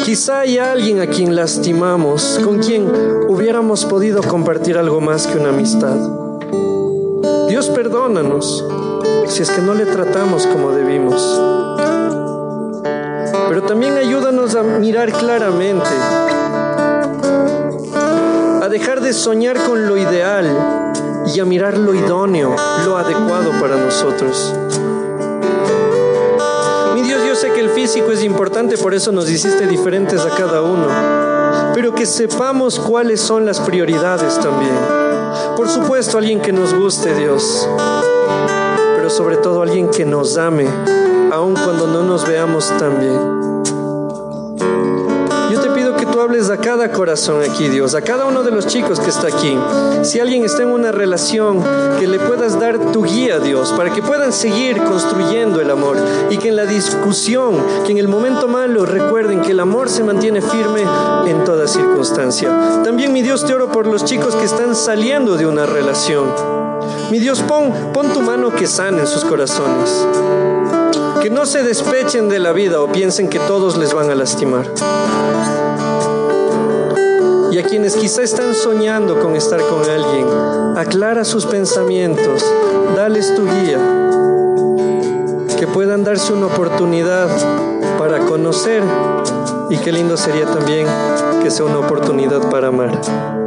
[0.04, 2.86] Quizá hay alguien a quien lastimamos, con quien
[3.26, 5.96] hubiéramos podido compartir algo más que una amistad.
[7.48, 8.62] Dios perdónanos
[9.32, 11.40] si es que no le tratamos como debimos.
[13.48, 15.88] Pero también ayúdanos a mirar claramente,
[18.60, 20.44] a dejar de soñar con lo ideal
[21.34, 22.54] y a mirar lo idóneo,
[22.84, 24.52] lo adecuado para nosotros.
[26.94, 30.28] Mi Dios, yo sé que el físico es importante, por eso nos hiciste diferentes a
[30.28, 34.76] cada uno, pero que sepamos cuáles son las prioridades también.
[35.56, 37.66] Por supuesto, alguien que nos guste, Dios,
[39.12, 40.66] sobre todo alguien que nos ame,
[41.30, 43.51] aun cuando no nos veamos tan bien.
[46.50, 49.56] A cada corazón aquí, Dios, a cada uno de los chicos que está aquí.
[50.02, 51.62] Si alguien está en una relación,
[51.98, 55.96] que le puedas dar tu guía, Dios, para que puedan seguir construyendo el amor
[56.30, 60.02] y que en la discusión, que en el momento malo recuerden que el amor se
[60.02, 60.84] mantiene firme
[61.26, 62.82] en toda circunstancia.
[62.82, 66.26] También, mi Dios, te oro por los chicos que están saliendo de una relación.
[67.10, 70.06] Mi Dios, pon, pon tu mano que sana en sus corazones.
[71.22, 74.66] Que no se despechen de la vida o piensen que todos les van a lastimar.
[77.52, 80.26] Y a quienes quizá están soñando con estar con alguien,
[80.74, 82.42] aclara sus pensamientos,
[82.96, 83.78] dales tu guía,
[85.58, 87.28] que puedan darse una oportunidad
[87.98, 88.82] para conocer
[89.68, 90.86] y qué lindo sería también
[91.42, 93.41] que sea una oportunidad para amar.